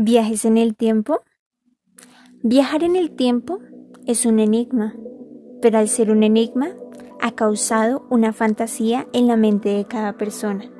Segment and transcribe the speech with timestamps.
[0.00, 1.24] ¿Viajes en el tiempo?
[2.44, 3.58] Viajar en el tiempo
[4.06, 4.94] es un enigma,
[5.60, 6.68] pero al ser un enigma
[7.20, 10.70] ha causado una fantasía en la mente de cada persona.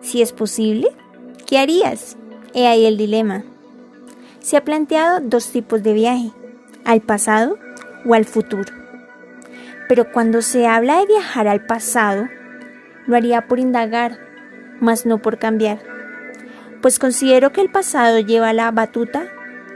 [0.00, 0.90] Si es posible,
[1.44, 2.16] ¿qué harías?
[2.54, 3.42] He ahí el dilema.
[4.38, 6.30] Se ha planteado dos tipos de viaje,
[6.84, 7.58] al pasado
[8.06, 8.72] o al futuro.
[9.88, 12.28] Pero cuando se habla de viajar al pasado,
[13.08, 14.20] lo haría por indagar,
[14.78, 15.97] mas no por cambiar
[16.80, 19.26] pues considero que el pasado lleva la batuta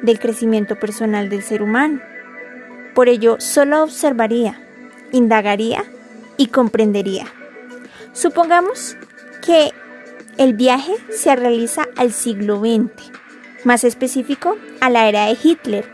[0.03, 2.01] del crecimiento personal del ser humano.
[2.95, 4.61] Por ello, solo observaría,
[5.13, 5.85] indagaría
[6.37, 7.27] y comprendería.
[8.13, 8.97] Supongamos
[9.45, 9.71] que
[10.39, 13.11] el viaje se realiza al siglo XX,
[13.65, 15.91] más específico a la era de Hitler,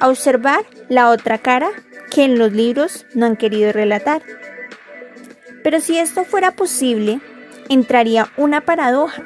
[0.00, 1.70] a observar la otra cara
[2.10, 4.22] que en los libros no han querido relatar.
[5.62, 7.20] Pero si esto fuera posible,
[7.68, 9.24] entraría una paradoja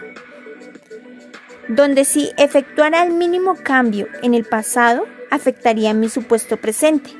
[1.70, 7.10] donde si efectuara el mínimo cambio en el pasado, afectaría mi supuesto presente,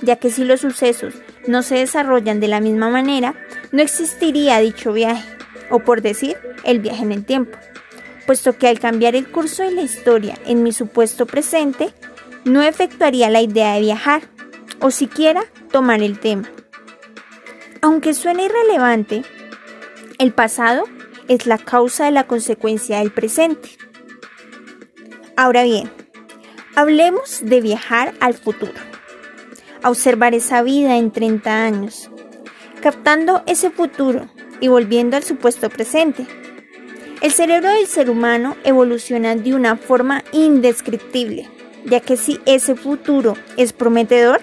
[0.00, 1.14] ya que si los sucesos
[1.46, 3.34] no se desarrollan de la misma manera,
[3.72, 5.28] no existiría dicho viaje,
[5.70, 7.58] o por decir, el viaje en el tiempo,
[8.26, 11.92] puesto que al cambiar el curso de la historia en mi supuesto presente,
[12.44, 14.22] no efectuaría la idea de viajar,
[14.80, 16.48] o siquiera tomar el tema.
[17.82, 19.24] Aunque suene irrelevante,
[20.18, 20.84] el pasado
[21.28, 23.76] es la causa de la consecuencia del presente.
[25.40, 25.90] Ahora bien,
[26.76, 28.74] hablemos de viajar al futuro,
[29.82, 32.10] a observar esa vida en 30 años,
[32.82, 34.28] captando ese futuro
[34.60, 36.26] y volviendo al supuesto presente.
[37.22, 41.48] El cerebro del ser humano evoluciona de una forma indescriptible,
[41.86, 44.42] ya que si ese futuro es prometedor,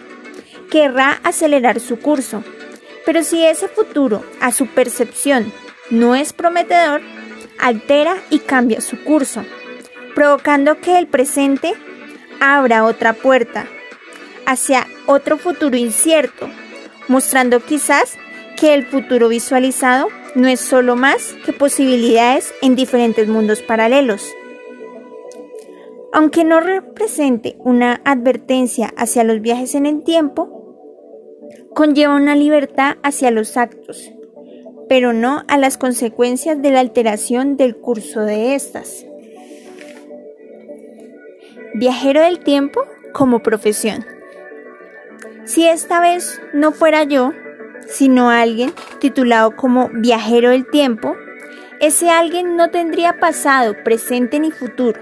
[0.72, 2.44] querrá acelerar su curso.
[3.06, 5.54] Pero si ese futuro, a su percepción,
[5.92, 7.02] no es prometedor,
[7.60, 9.46] altera y cambia su curso
[10.18, 11.76] provocando que el presente
[12.40, 13.68] abra otra puerta
[14.48, 16.50] hacia otro futuro incierto,
[17.08, 18.18] mostrando quizás
[18.60, 24.28] que el futuro visualizado no es solo más que posibilidades en diferentes mundos paralelos.
[26.12, 30.82] Aunque no represente una advertencia hacia los viajes en el tiempo,
[31.76, 34.12] conlleva una libertad hacia los actos,
[34.90, 39.06] pero no a las consecuencias de la alteración del curso de estas.
[41.74, 44.06] Viajero del tiempo como profesión.
[45.46, 47.34] Si esta vez no fuera yo,
[47.88, 51.16] sino alguien titulado como viajero del tiempo,
[51.80, 55.00] ese alguien no tendría pasado, presente ni futuro,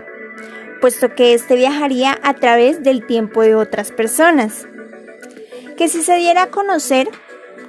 [0.81, 4.67] puesto que éste viajaría a través del tiempo de otras personas,
[5.77, 7.09] que si se diera a conocer,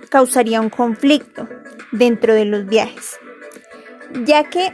[0.09, 1.49] causaría un conflicto
[1.93, 3.19] dentro de los viajes,
[4.25, 4.73] ya que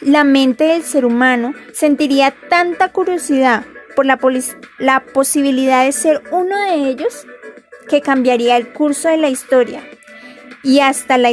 [0.00, 3.64] la mente del ser humano sentiría tanta curiosidad
[3.96, 7.26] por la, posibilidad de ser uno de ellos
[7.88, 9.82] que cambiaría el curso de la historia
[10.62, 11.30] y hasta la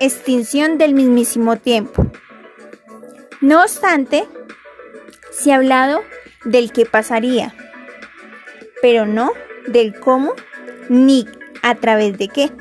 [0.00, 2.06] extinción del mismísimo tiempo.
[3.40, 4.24] No obstante,
[5.32, 6.02] se ha hablado
[6.44, 7.54] del qué pasaría,
[8.80, 9.32] pero no
[9.66, 10.32] del cómo
[10.88, 11.26] ni
[11.62, 12.52] a través de qué.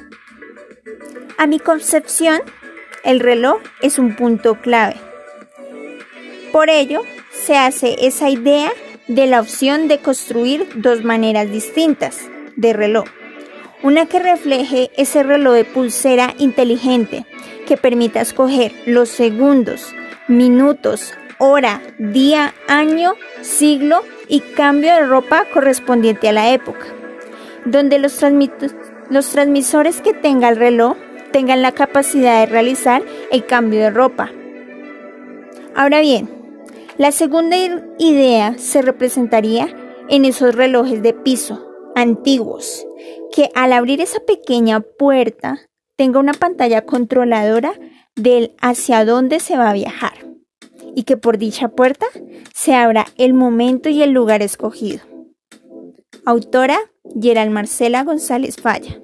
[1.38, 2.42] A mi concepción,
[3.04, 4.96] el reloj es un punto clave
[6.56, 7.02] por ello,
[7.34, 8.72] se hace esa idea
[9.10, 13.04] de la opción de construir dos maneras distintas de reloj.
[13.84, 17.26] Una que refleje ese reloj de pulsera inteligente
[17.68, 19.94] que permita escoger los segundos,
[20.30, 26.86] minutos, hora, día, año, siglo y cambio de ropa correspondiente a la época,
[27.66, 30.96] donde los, transmisores que tenga el reloj
[31.34, 34.32] tengan la capacidad de realizar el cambio de ropa.
[35.76, 36.35] Ahora bien,
[36.98, 37.58] la segunda
[38.00, 39.76] idea se representaría
[40.10, 42.86] en esos relojes de piso antiguos,
[43.32, 45.60] que al abrir esa pequeña puerta
[45.96, 47.74] tenga una pantalla controladora
[48.16, 50.14] del hacia dónde se va a viajar
[50.96, 52.06] y que por dicha puerta
[52.54, 55.02] se abra el momento y el lugar escogido.
[56.26, 56.80] Autora
[57.20, 59.00] Gerald Marcela González Falla.